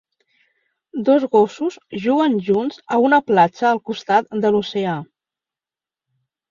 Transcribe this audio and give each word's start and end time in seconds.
Dos 1.09 1.25
gossos 1.35 1.77
juguen 2.07 2.39
junts 2.49 2.81
a 2.97 3.01
una 3.11 3.23
platja 3.31 3.69
al 3.75 3.83
costat 3.93 4.35
de 4.47 4.55
l'oceà. 4.59 4.99